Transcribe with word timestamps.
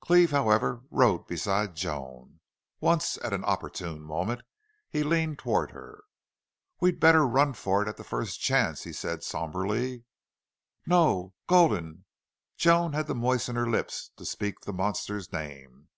Cleve, 0.00 0.32
however, 0.32 0.82
rode 0.90 1.28
beside 1.28 1.76
Joan. 1.76 2.40
Once, 2.80 3.18
at 3.22 3.32
an 3.32 3.44
opportune 3.44 4.02
moment, 4.02 4.40
he 4.90 5.04
leaned 5.04 5.38
toward 5.38 5.70
her. 5.70 6.02
"We'd 6.80 6.98
better 6.98 7.24
run 7.24 7.52
for 7.52 7.82
it 7.82 7.88
at 7.88 7.96
the 7.96 8.02
first 8.02 8.40
chance," 8.40 8.82
he 8.82 8.92
said, 8.92 9.22
somberly. 9.22 10.02
"No!... 10.86 11.34
GULDEN!" 11.46 12.04
Joan 12.56 12.94
had 12.94 13.06
to 13.06 13.14
moisten 13.14 13.54
her 13.54 13.70
lips 13.70 14.10
to 14.16 14.24
speak 14.24 14.58
the 14.62 14.72
monster's 14.72 15.32
name. 15.32 15.88